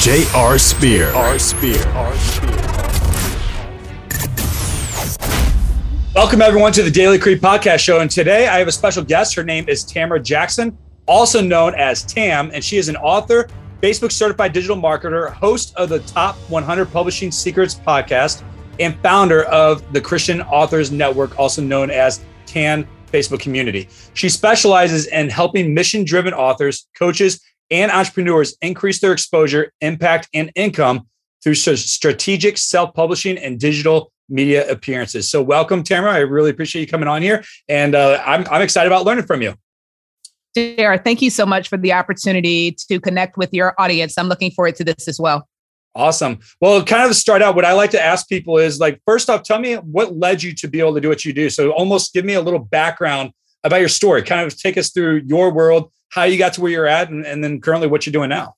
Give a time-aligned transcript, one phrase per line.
[0.00, 0.58] J.R.
[0.58, 1.12] Spear.
[1.12, 1.38] R.
[1.38, 1.86] Spear.
[1.88, 2.16] R.
[2.16, 2.56] Spear.
[6.14, 8.00] Welcome, everyone, to the Daily Creed Podcast Show.
[8.00, 9.34] And today I have a special guest.
[9.34, 13.46] Her name is Tamara Jackson, also known as Tam, and she is an author,
[13.82, 18.42] Facebook certified digital marketer, host of the Top 100 Publishing Secrets podcast,
[18.78, 23.86] and founder of the Christian Authors Network, also known as CAN Facebook community.
[24.14, 30.50] She specializes in helping mission driven authors, coaches, and entrepreneurs increase their exposure, impact, and
[30.54, 31.06] income
[31.42, 35.28] through strategic self publishing and digital media appearances.
[35.28, 36.12] So, welcome, Tamara.
[36.12, 37.44] I really appreciate you coming on here.
[37.68, 39.54] And uh, I'm, I'm excited about learning from you.
[40.56, 44.18] JR, thank you so much for the opportunity to connect with your audience.
[44.18, 45.46] I'm looking forward to this as well.
[45.94, 46.38] Awesome.
[46.60, 49.42] Well, kind of start out, what I like to ask people is like, first off,
[49.42, 51.50] tell me what led you to be able to do what you do.
[51.50, 53.32] So, almost give me a little background
[53.64, 54.22] about your story.
[54.22, 57.24] Kind of take us through your world, how you got to where you're at, and,
[57.24, 58.54] and then currently what you're doing now.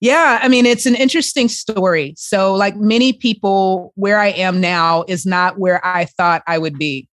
[0.00, 2.14] Yeah, I mean, it's an interesting story.
[2.16, 6.78] So, like many people, where I am now is not where I thought I would
[6.78, 7.08] be.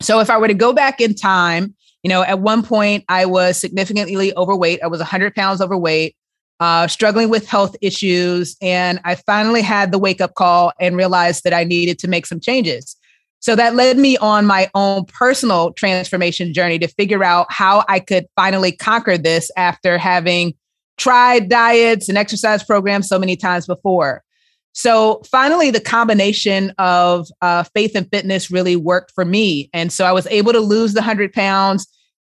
[0.00, 3.26] So, if I were to go back in time, you know, at one point I
[3.26, 4.80] was significantly overweight.
[4.82, 6.14] I was 100 pounds overweight,
[6.60, 8.56] uh, struggling with health issues.
[8.60, 12.26] And I finally had the wake up call and realized that I needed to make
[12.26, 12.94] some changes.
[13.44, 18.00] So that led me on my own personal transformation journey to figure out how I
[18.00, 20.54] could finally conquer this after having
[20.96, 24.22] tried diets and exercise programs so many times before.
[24.72, 29.68] So finally, the combination of uh, faith and fitness really worked for me.
[29.74, 31.86] And so I was able to lose the 100 pounds,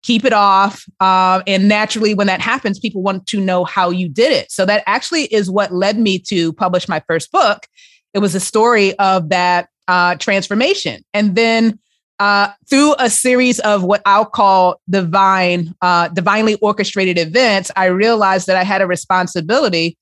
[0.03, 0.86] keep it off.
[1.02, 4.50] Uh, and naturally, when that happens, people want to know how you did it.
[4.50, 7.68] So that actually is what led me to publish my first book.
[8.13, 11.03] It was a story of that uh, transformation.
[11.13, 11.78] And then
[12.18, 18.47] uh, through a series of what I'll call divine, uh, divinely orchestrated events, I realized
[18.47, 19.97] that I had a responsibility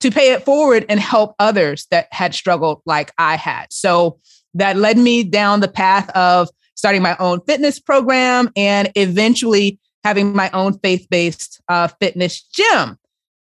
[0.00, 3.66] to pay it forward and help others that had struggled like I had.
[3.70, 4.18] So
[4.54, 10.34] that led me down the path of starting my own fitness program and eventually having
[10.34, 12.98] my own faith based uh, fitness gym,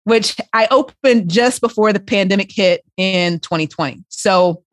[0.03, 4.03] which I opened just before the pandemic hit in 2020.
[4.09, 4.63] So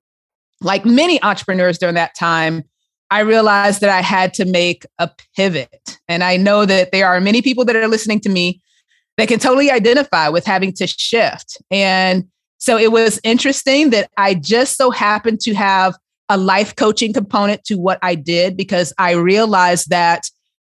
[0.65, 2.65] like many entrepreneurs during that time,
[3.11, 5.99] I realized that I had to make a pivot.
[6.09, 8.61] And I know that there are many people that are listening to me
[9.17, 11.59] that can totally identify with having to shift.
[11.71, 12.25] And
[12.59, 15.95] so it was interesting that I just so happened to have
[16.29, 20.23] a life coaching component to what I did because I realized that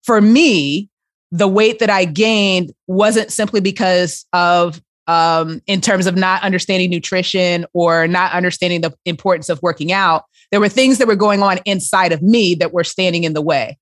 [0.05, 0.89] for me,
[1.33, 4.81] the weight that I gained wasn't simply because of
[5.11, 10.23] um, in terms of not understanding nutrition or not understanding the importance of working out.
[10.53, 13.43] There were things that were going on inside of me that were standing in the
[13.43, 13.77] way.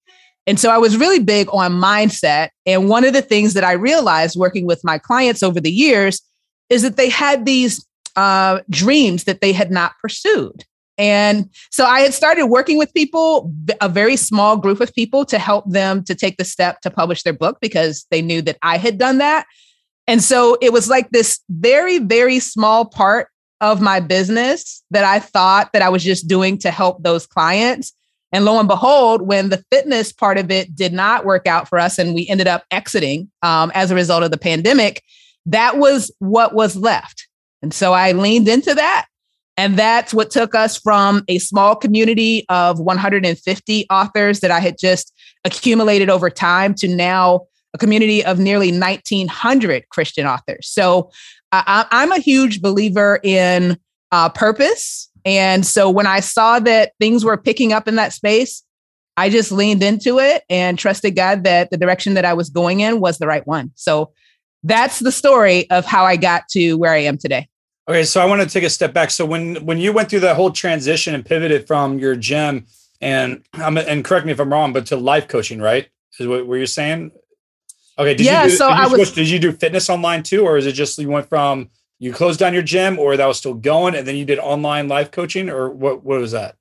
[0.46, 2.48] And so I was really big on mindset.
[2.64, 6.22] And one of the things that I realized working with my clients over the years
[6.70, 10.64] is that they had these uh, dreams that they had not pursued.
[10.96, 13.52] And so I had started working with people,
[13.82, 17.22] a very small group of people, to help them to take the step to publish
[17.22, 19.46] their book because they knew that I had done that.
[20.08, 23.28] And so it was like this very, very small part
[23.60, 27.92] of my business that I thought that I was just doing to help those clients.
[28.32, 31.78] And lo and behold, when the fitness part of it did not work out for
[31.78, 35.02] us and we ended up exiting um, as a result of the pandemic,
[35.44, 37.28] that was what was left.
[37.60, 39.06] And so I leaned into that.
[39.58, 44.78] And that's what took us from a small community of 150 authors that I had
[44.78, 45.12] just
[45.44, 47.42] accumulated over time to now
[47.74, 50.68] a community of nearly 1,900 Christian authors.
[50.68, 51.10] So
[51.52, 53.78] I, am a huge believer in
[54.12, 55.10] uh, purpose.
[55.24, 58.62] And so when I saw that things were picking up in that space,
[59.16, 62.80] I just leaned into it and trusted God that the direction that I was going
[62.80, 63.72] in was the right one.
[63.74, 64.12] So
[64.62, 67.48] that's the story of how I got to where I am today.
[67.88, 69.10] Okay, so I want to take a step back.
[69.10, 72.66] So when when you went through that whole transition and pivoted from your gym
[73.00, 75.88] and and correct me if I'm wrong, but to life coaching, right?
[76.18, 77.12] Is what, what you're saying?
[77.98, 78.14] Okay.
[78.14, 78.44] Did yeah.
[78.44, 79.12] You do, so I was.
[79.12, 82.38] did you do fitness online too, or is it just you went from you closed
[82.38, 85.50] down your gym, or that was still going, and then you did online life coaching,
[85.50, 86.04] or what?
[86.04, 86.54] What was that?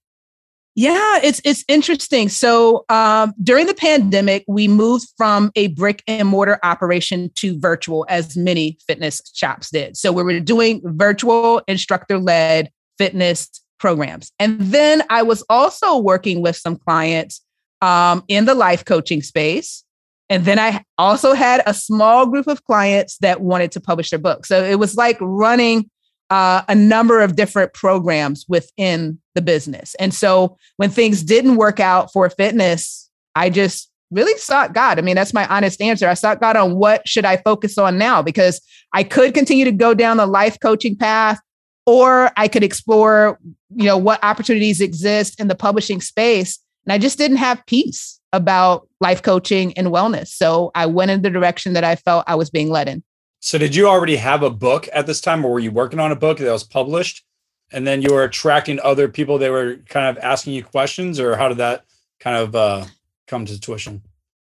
[0.73, 2.29] Yeah, it's it's interesting.
[2.29, 8.05] So um, during the pandemic, we moved from a brick and mortar operation to virtual,
[8.09, 9.97] as many fitness shops did.
[9.97, 13.49] So we were doing virtual instructor led fitness
[13.79, 17.41] programs, and then I was also working with some clients
[17.81, 19.83] um, in the life coaching space.
[20.29, 24.19] And then I also had a small group of clients that wanted to publish their
[24.19, 24.45] book.
[24.45, 25.89] So it was like running
[26.29, 29.95] uh, a number of different programs within the business.
[29.95, 34.99] And so when things didn't work out for fitness, I just really sought God.
[34.99, 36.07] I mean, that's my honest answer.
[36.07, 38.61] I sought God on what should I focus on now because
[38.93, 41.39] I could continue to go down the life coaching path
[41.85, 43.39] or I could explore,
[43.75, 46.59] you know, what opportunities exist in the publishing space.
[46.85, 50.27] And I just didn't have peace about life coaching and wellness.
[50.27, 53.03] So I went in the direction that I felt I was being led in.
[53.39, 56.11] So did you already have a book at this time or were you working on
[56.11, 57.23] a book that was published?
[57.71, 61.35] And then you were attracting other people that were kind of asking you questions or
[61.35, 61.85] how did that
[62.19, 62.85] kind of uh,
[63.27, 64.01] come to tuition?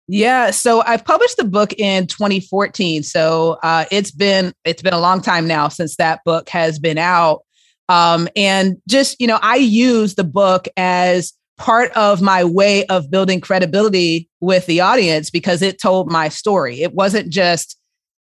[0.09, 3.03] Yeah, so I published the book in 2014.
[3.03, 6.99] So uh, it's been it's been a long time now since that book has been
[6.99, 7.45] out.
[7.89, 11.33] Um, and just you know, I use the book as
[11.63, 16.83] part of my way of building credibility with the audience because it told my story.
[16.83, 17.79] It wasn't just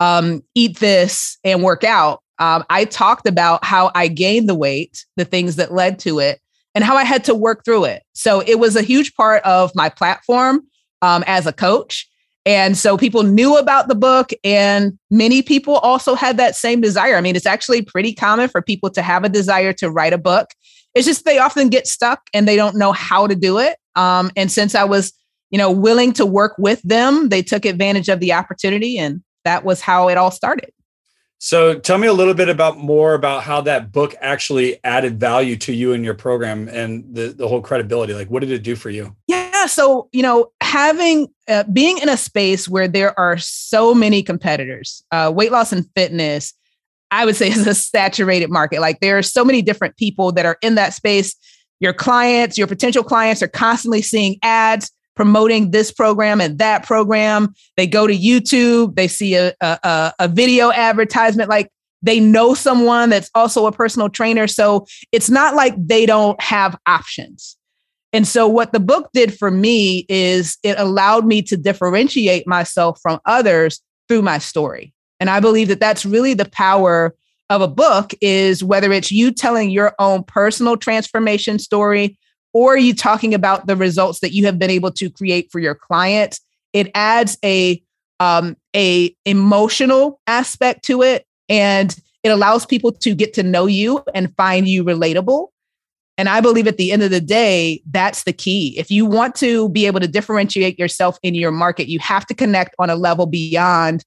[0.01, 2.23] um, eat this and work out.
[2.41, 6.41] Um, I talked about how I gained the weight, the things that led to it,
[6.75, 8.03] and how I had to work through it.
[8.15, 10.63] So it was a huge part of my platform
[11.01, 12.09] um, as a coach.
[12.45, 17.15] And so people knew about the book, and many people also had that same desire.
[17.15, 20.19] I mean, it's actually pretty common for people to have a desire to write a
[20.19, 20.49] book.
[20.95, 23.77] It's just they often get stuck and they don't know how to do it.
[23.97, 25.13] Um, and since I was,
[25.51, 29.65] you know, willing to work with them, they took advantage of the opportunity and that
[29.65, 30.73] was how it all started.
[31.39, 35.57] So tell me a little bit about more about how that book actually added value
[35.57, 38.13] to you and your program and the, the whole credibility.
[38.13, 39.17] Like what did it do for you?
[39.27, 39.65] Yeah.
[39.67, 45.03] So, you know, having, uh, being in a space where there are so many competitors,
[45.13, 46.53] uh, weight loss and fitness,
[47.11, 48.81] I would say is a saturated market.
[48.81, 51.35] Like there are so many different people that are in that space.
[51.81, 57.53] Your clients, your potential clients are constantly seeing ads promoting this program and that program.
[57.77, 61.71] They go to YouTube, they see a, a, a video advertisement, like
[62.03, 64.47] they know someone that's also a personal trainer.
[64.47, 67.57] So it's not like they don't have options.
[68.13, 72.99] And so, what the book did for me is it allowed me to differentiate myself
[73.03, 74.93] from others through my story.
[75.21, 77.15] And I believe that that's really the power
[77.51, 82.19] of a book is whether it's you telling your own personal transformation story
[82.53, 85.75] or you talking about the results that you have been able to create for your
[85.75, 86.41] clients
[86.73, 87.83] it adds a
[88.21, 94.05] um, a emotional aspect to it and it allows people to get to know you
[94.15, 95.49] and find you relatable.
[96.19, 98.79] And i believe at the end of the day that's the key.
[98.79, 102.35] If you want to be able to differentiate yourself in your market you have to
[102.35, 104.05] connect on a level beyond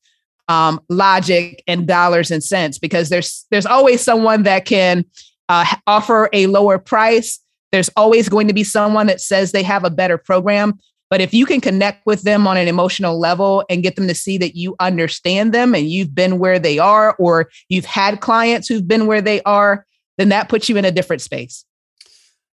[0.48, 5.06] um, logic and dollars and cents because there's there's always someone that can
[5.50, 7.40] uh, offer a lower price
[7.74, 10.80] there's always going to be someone that says they have a better program.
[11.10, 14.13] But if you can connect with them on an emotional level and get them to
[14.13, 18.68] see that you understand them and you've been where they are, or you've had clients
[18.68, 19.88] who've been where they are,
[20.19, 21.66] then that puts you in a different space.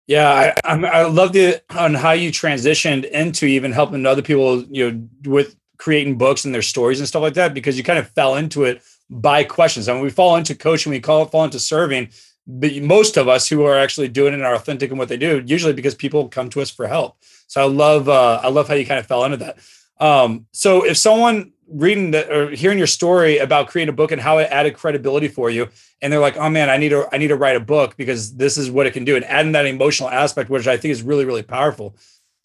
[0.08, 4.92] Yeah, I, I love it on how you transitioned into even helping other people, you
[4.92, 8.08] know, with creating books and their stories and stuff like that, because you kind of
[8.10, 9.90] fell into it by questions.
[9.90, 12.10] I mean, we fall into coaching, we call it fall into serving
[12.50, 15.44] but most of us who are actually doing it are authentic in what they do,
[15.46, 17.16] usually because people come to us for help.
[17.46, 19.60] So I love uh, I love how you kind of fell into that.
[20.00, 24.40] Um, so if someone reading or hearing your story about creating a book and how
[24.40, 25.70] it added credibility for you,
[26.02, 28.36] and they're like, oh man, I need to I need to write a book because
[28.36, 31.04] this is what it can do, and adding that emotional aspect, which I think is
[31.04, 31.96] really really powerful.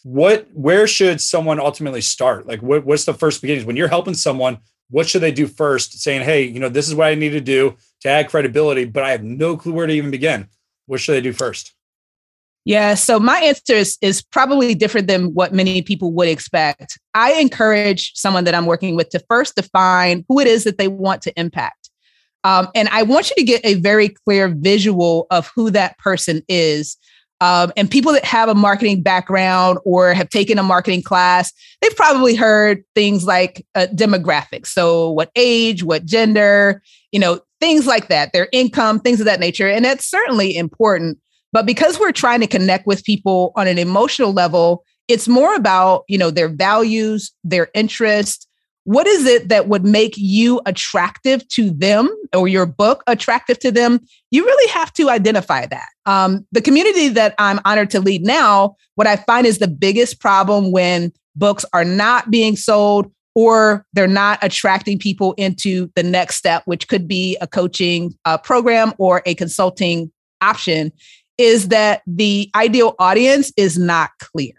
[0.05, 2.47] What where should someone ultimately start?
[2.47, 4.59] Like what, what's the first beginnings when you're helping someone?
[4.91, 5.99] What should they do first?
[6.01, 9.03] Saying, hey, you know, this is what I need to do to add credibility, but
[9.03, 10.49] I have no clue where to even begin.
[10.87, 11.75] What should I do first?
[12.67, 16.99] Yeah, so my answer is, is probably different than what many people would expect.
[17.13, 20.89] I encourage someone that I'm working with to first define who it is that they
[20.89, 21.91] want to impact.
[22.43, 26.43] Um, and I want you to get a very clear visual of who that person
[26.49, 26.97] is.
[27.41, 31.97] Um, and people that have a marketing background or have taken a marketing class, they've
[31.97, 34.69] probably heard things like uh, demographics.
[34.69, 39.41] So, what age, what gender, you know, things like that, their income, things of that
[39.41, 39.69] nature.
[39.69, 41.19] And that's certainly important.
[41.53, 46.05] But because we're trying to connect with people on an emotional level, it's more about,
[46.09, 48.47] you know, their values, their interests,
[48.85, 53.73] what is it that would make you attractive to them or your book attractive to
[53.73, 54.01] them?
[54.31, 55.89] You really have to identify that.
[56.07, 60.21] Um, the community that I'm honored to lead now, what I find is the biggest
[60.21, 66.37] problem when books are not being sold or they're not attracting people into the next
[66.37, 70.93] step, which could be a coaching uh, program or a consulting option,
[71.37, 74.55] is that the ideal audience is not clear.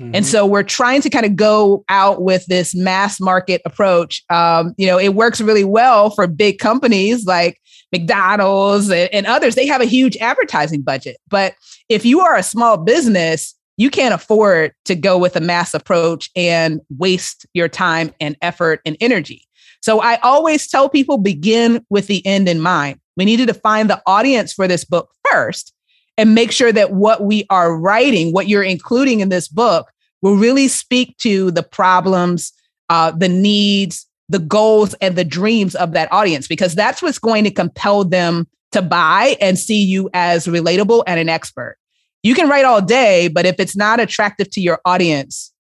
[0.00, 0.14] Mm-hmm.
[0.14, 4.22] And so we're trying to kind of go out with this mass market approach.
[4.30, 7.60] Um, you know, it works really well for big companies like
[7.92, 9.54] McDonald's and, and others.
[9.54, 11.18] They have a huge advertising budget.
[11.28, 11.54] But
[11.88, 16.30] if you are a small business, you can't afford to go with a mass approach
[16.34, 19.46] and waste your time and effort and energy.
[19.82, 23.00] So I always tell people begin with the end in mind.
[23.16, 25.74] We needed to find the audience for this book first
[26.18, 29.90] and make sure that what we are writing, what you're including in this book,
[30.20, 32.52] will really speak to the problems,
[32.88, 37.44] uh, the needs, the goals, and the dreams of that audience, because that's what's going
[37.44, 41.76] to compel them to buy and see you as relatable and an expert.
[42.22, 45.52] You can write all day, but if it's not attractive to your audience,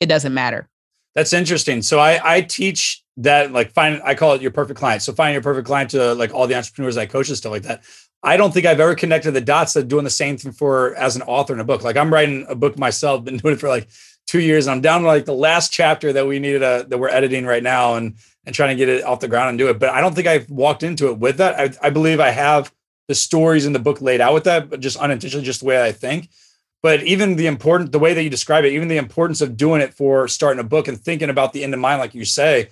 [0.00, 0.68] it doesn't matter.
[1.14, 1.82] That's interesting.
[1.82, 5.02] So I, I teach that like find I call it your perfect client.
[5.02, 7.62] So find your perfect client to like all the entrepreneurs I coach and stuff like
[7.62, 7.84] that.
[8.24, 11.14] I don't think I've ever connected the dots of doing the same thing for as
[11.14, 11.84] an author in a book.
[11.84, 13.88] Like I'm writing a book myself, been doing it for like
[14.26, 14.66] two years.
[14.66, 17.44] And I'm down to like the last chapter that we needed a, that we're editing
[17.46, 18.16] right now and
[18.46, 19.78] and trying to get it off the ground and do it.
[19.78, 21.58] But I don't think I've walked into it with that.
[21.58, 22.72] I, I believe I have
[23.08, 25.82] the stories in the book laid out with that, but just unintentionally, just the way
[25.82, 26.28] I think.
[26.82, 29.80] But even the important, the way that you describe it, even the importance of doing
[29.80, 32.68] it for starting a book and thinking about the end in mind, like you say,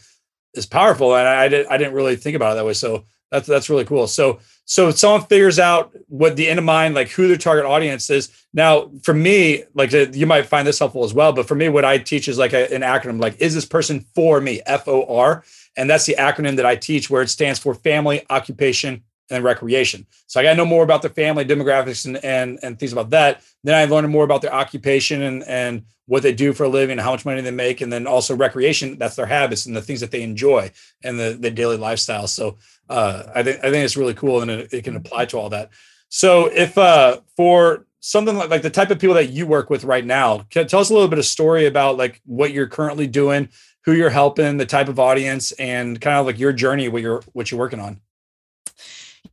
[0.54, 1.16] is powerful.
[1.16, 2.74] And I, I, did, I didn't really think about it that way.
[2.74, 4.06] So that's that's really cool.
[4.06, 7.64] So so if someone figures out what the end of mind, like who their target
[7.64, 8.30] audience is.
[8.54, 11.32] Now, for me, like you might find this helpful as well.
[11.32, 14.00] But for me, what I teach is like a, an acronym, like is this person
[14.14, 14.60] for me?
[14.66, 15.42] F O R,
[15.76, 20.06] and that's the acronym that I teach, where it stands for family, occupation, and recreation.
[20.26, 23.10] So I got to know more about their family demographics and, and and things about
[23.10, 23.42] that.
[23.64, 26.92] Then I learned more about their occupation and and what they do for a living,
[26.92, 28.98] and how much money they make, and then also recreation.
[28.98, 30.70] That's their habits and the things that they enjoy
[31.02, 32.26] and the the daily lifestyle.
[32.26, 32.58] So
[32.88, 35.48] uh, I think I think it's really cool and it, it, can apply to all
[35.50, 35.70] that.
[36.08, 39.84] So if uh, for something like, like the type of people that you work with
[39.84, 43.06] right now, can tell us a little bit of story about like what you're currently
[43.06, 43.48] doing,
[43.84, 47.22] who you're helping, the type of audience, and kind of like your journey, what you're
[47.32, 48.00] what you're working on.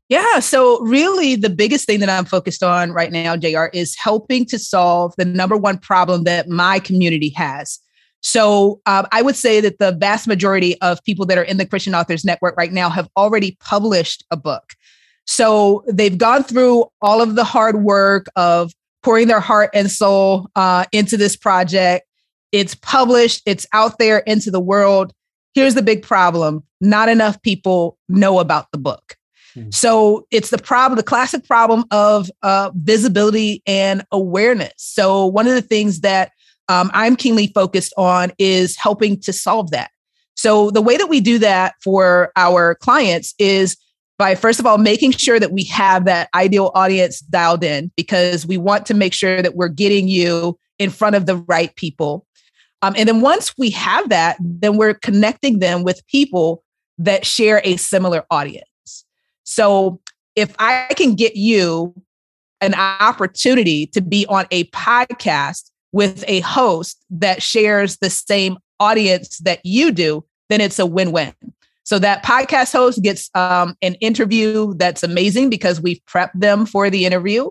[0.10, 0.39] Yeah.
[0.39, 4.58] So, really, the biggest thing that I'm focused on right now, JR, is helping to
[4.58, 7.80] solve the number one problem that my community has.
[8.22, 11.66] So, um, I would say that the vast majority of people that are in the
[11.66, 14.74] Christian Authors Network right now have already published a book.
[15.25, 18.74] So, they've gone through all of the hard work of
[19.04, 22.08] pouring their heart and soul uh, into this project.
[22.51, 25.13] It's published, it's out there into the world.
[25.54, 29.19] Here's the big problem not enough people know about the book.
[29.53, 29.70] Hmm.
[29.72, 34.74] So it's the problem, the classic problem of uh, visibility and awareness.
[34.77, 36.32] So one of the things that
[36.68, 39.91] um, I'm keenly focused on is helping to solve that.
[40.36, 43.75] So the way that we do that for our clients is
[44.18, 48.46] by first of all making sure that we have that ideal audience dialed in because
[48.46, 52.25] we want to make sure that we're getting you in front of the right people.
[52.82, 56.63] Um, and then once we have that, then we're connecting them with people
[57.00, 58.69] that share a similar audience.
[59.50, 60.00] So
[60.36, 61.96] if I can get you
[62.62, 69.39] an opportunity to be on a podcast with a host that shares the same audience
[69.39, 71.34] that you do, then it's a win win.
[71.84, 76.91] So that podcast host gets um, an interview that's amazing because we've prepped them for
[76.91, 77.50] the interview.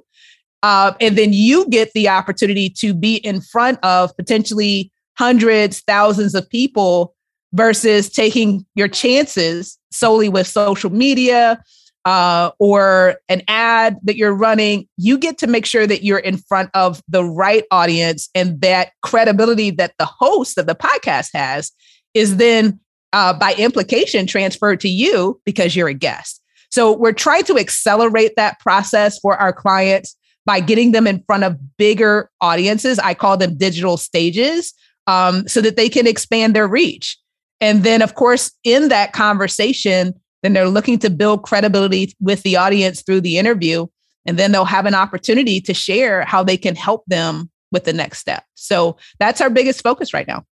[0.62, 6.37] Uh, and then you get the opportunity to be in front of potentially hundreds, thousands
[6.37, 7.17] of people
[7.55, 11.61] versus taking your chances solely with social media
[12.05, 16.37] uh, or an ad that you're running, you get to make sure that you're in
[16.37, 21.73] front of the right audience and that credibility that the host of the podcast has
[22.14, 22.81] is then
[23.12, 26.43] uh, by implication transferred to you because you're a guest.
[26.71, 31.45] So we're trying to accelerate that process for our clients by getting them in front
[31.45, 32.99] of bigger audiences.
[32.99, 34.73] I call them digital stages
[35.07, 37.19] um, so that they can expand their reach.
[37.61, 42.57] And then, of course, in that conversation, then they're looking to build credibility with the
[42.57, 43.87] audience through the interview.
[44.26, 47.92] And then they'll have an opportunity to share how they can help them with the
[47.92, 48.45] next step.
[48.54, 50.45] So that's our biggest focus right now.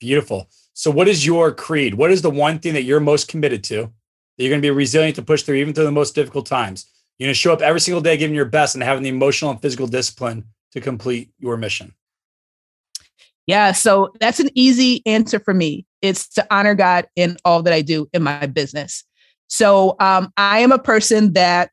[0.00, 0.48] Beautiful.
[0.72, 1.94] So, what is your creed?
[1.94, 3.92] What is the one thing that you're most committed to that
[4.44, 6.86] you're going to be resilient to push through even through the most difficult times?
[7.18, 9.50] You're going to show up every single day, giving your best and having the emotional
[9.50, 11.94] and physical discipline to complete your mission.
[13.46, 15.84] Yeah, so that's an easy answer for me.
[16.00, 19.04] It's to honor God in all that I do in my business.
[19.50, 21.70] So um, I am a person that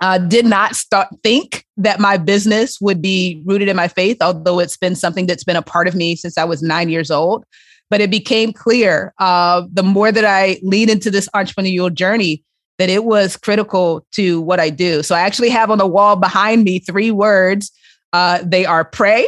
[0.00, 4.60] uh, did not start think that my business would be rooted in my faith, although
[4.60, 7.44] it's been something that's been a part of me since I was nine years old.
[7.88, 12.44] But it became clear uh, the more that I lead into this entrepreneurial journey
[12.78, 15.02] that it was critical to what I do.
[15.02, 17.72] So I actually have on the wall behind me three words.
[18.12, 19.26] Uh, they are pray,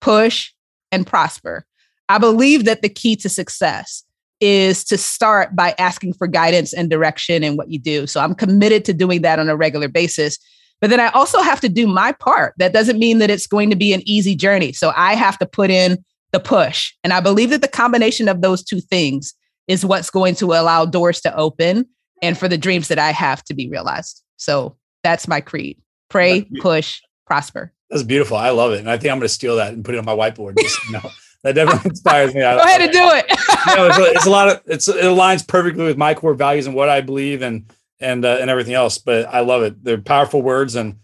[0.00, 0.50] push,
[0.90, 1.64] and prosper.
[2.08, 4.04] I believe that the key to success
[4.42, 8.08] is to start by asking for guidance and direction in what you do.
[8.08, 10.36] So I'm committed to doing that on a regular basis.
[10.80, 12.54] But then I also have to do my part.
[12.58, 14.72] That doesn't mean that it's going to be an easy journey.
[14.72, 16.92] So I have to put in the push.
[17.04, 19.32] And I believe that the combination of those two things
[19.68, 21.86] is what's going to allow doors to open
[22.20, 24.22] and for the dreams that I have to be realized.
[24.38, 27.72] So that's my creed pray, push, prosper.
[27.90, 28.36] That's beautiful.
[28.36, 28.80] I love it.
[28.80, 30.58] And I think I'm going to steal that and put it on my whiteboard.
[30.58, 31.10] Just, know,
[31.42, 32.40] that definitely inspires me.
[32.40, 33.26] Go ahead and do it.
[33.66, 36.66] Know, it's, a, it's, a, lot of, it's, it aligns perfectly with my core values
[36.66, 38.98] and what I believe and, and, uh, and everything else.
[38.98, 39.82] But I love it.
[39.82, 40.74] They're powerful words.
[40.74, 40.98] And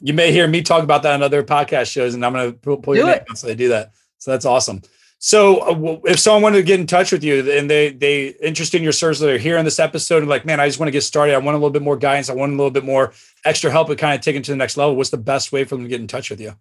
[0.00, 2.58] you may hear me talk about that on other podcast shows and I'm going to
[2.58, 3.92] pull, pull your name so they do that.
[4.18, 4.82] So that's awesome.
[5.18, 8.76] So uh, if someone wanted to get in touch with you and they they interested
[8.76, 10.92] in your service, they're here in this episode and like, man, I just want to
[10.92, 11.34] get started.
[11.34, 12.28] I want a little bit more guidance.
[12.28, 13.12] I want a little bit more
[13.44, 14.94] extra help with kind of taking to the next level.
[14.94, 16.52] What's the best way for them to get in touch with you?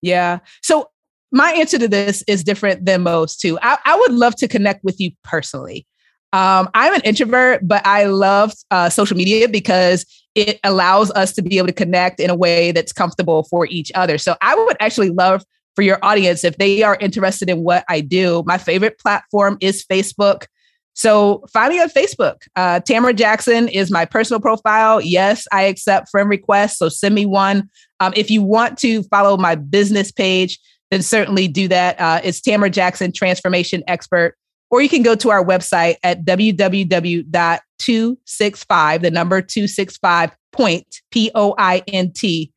[0.00, 0.38] Yeah.
[0.62, 0.90] So
[1.34, 3.58] my answer to this is different than most too.
[3.60, 5.84] I, I would love to connect with you personally.
[6.32, 11.42] Um, I'm an introvert, but I love uh, social media because it allows us to
[11.42, 14.16] be able to connect in a way that's comfortable for each other.
[14.16, 18.00] So I would actually love for your audience if they are interested in what I
[18.00, 18.44] do.
[18.46, 20.46] My favorite platform is Facebook.
[20.94, 22.36] So find me on Facebook.
[22.54, 25.00] Uh, Tamara Jackson is my personal profile.
[25.00, 26.78] Yes, I accept friend requests.
[26.78, 27.68] So send me one.
[27.98, 30.60] Um, if you want to follow my business page,
[30.90, 32.00] then certainly do that.
[32.00, 34.34] Uh, it's Tamara Jackson, Transformation Expert.
[34.70, 41.54] Or you can go to our website at www.265, the number 265 point, P O
[41.58, 42.50] I N T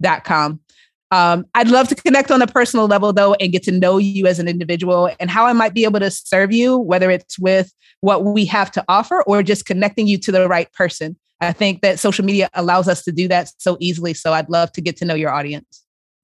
[0.00, 0.24] dot.
[1.12, 4.26] Um, I'd love to connect on a personal level, though, and get to know you
[4.26, 7.70] as an individual and how I might be able to serve you, whether it's with
[8.00, 11.16] what we have to offer or just connecting you to the right person.
[11.40, 14.14] I think that social media allows us to do that so easily.
[14.14, 15.81] So I'd love to get to know your audience.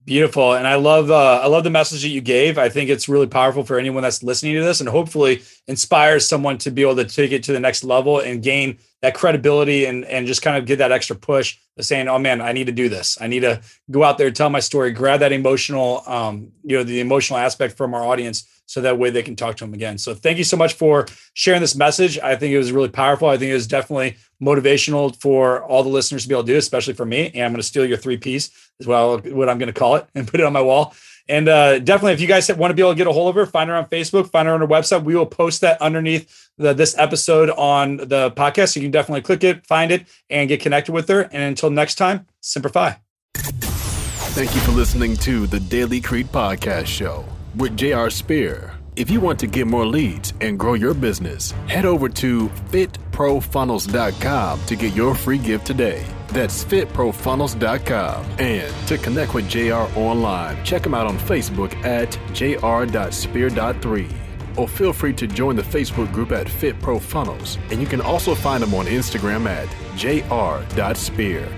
[0.08, 2.56] Beautiful, and I love uh, I love the message that you gave.
[2.56, 6.56] I think it's really powerful for anyone that's listening to this, and hopefully inspires someone
[6.58, 10.06] to be able to take it to the next level and gain that credibility and
[10.06, 12.72] and just kind of get that extra push of saying, "Oh man, I need to
[12.72, 13.18] do this.
[13.20, 16.84] I need to go out there, tell my story, grab that emotional, um, you know,
[16.84, 19.98] the emotional aspect from our audience, so that way they can talk to them again."
[19.98, 22.18] So thank you so much for sharing this message.
[22.18, 23.28] I think it was really powerful.
[23.28, 26.58] I think it was definitely motivational for all the listeners to be able to do,
[26.58, 27.30] especially for me.
[27.34, 29.96] And I'm going to steal your three piece as well, what I'm going to call
[29.96, 30.94] it, and put it on my wall.
[31.30, 33.34] And uh, definitely, if you guys want to be able to get a hold of
[33.34, 35.04] her, find her on Facebook, find her on her website.
[35.04, 38.72] We will post that underneath the, this episode on the podcast.
[38.72, 41.22] So you can definitely click it, find it, and get connected with her.
[41.22, 42.98] And until next time, Semper Fi.
[43.34, 47.24] Thank you for listening to the Daily Creed Podcast Show
[47.56, 48.08] with J.R.
[48.08, 48.77] Spear.
[48.98, 54.64] If you want to get more leads and grow your business, head over to fitprofunnels.com
[54.64, 56.04] to get your free gift today.
[56.26, 58.24] That's fitprofunnels.com.
[58.40, 64.12] And to connect with JR online, check him out on Facebook at jr.spear.3.
[64.56, 67.56] Or feel free to join the Facebook group at Fit Pro Funnels.
[67.70, 71.48] And you can also find him on Instagram at jr.spear.